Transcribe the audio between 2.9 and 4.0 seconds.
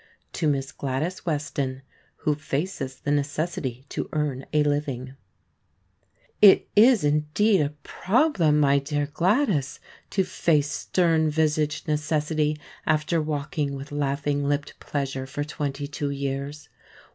the Necessity